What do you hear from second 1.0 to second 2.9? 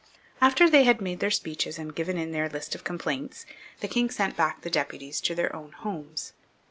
their speeches and given in their list of